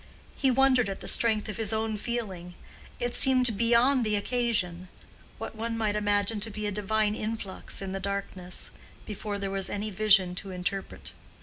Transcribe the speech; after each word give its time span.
He 0.35 0.49
wondered 0.49 0.89
at 0.89 0.99
the 0.99 1.07
strength 1.07 1.47
of 1.47 1.57
his 1.57 1.71
own 1.71 1.95
feeling; 1.95 2.55
it 2.99 3.13
seemed 3.13 3.55
beyond 3.55 4.03
the 4.03 4.15
occasion—what 4.15 5.55
one 5.55 5.77
might 5.77 5.95
imagine 5.95 6.39
to 6.39 6.49
be 6.49 6.65
a 6.65 6.71
divine 6.71 7.13
influx 7.13 7.83
in 7.83 7.91
the 7.91 7.99
darkness, 7.99 8.71
before 9.05 9.37
there 9.37 9.51
was 9.51 9.69
any 9.69 9.91
vision 9.91 10.33
to 10.33 10.49
interpret. 10.49 11.13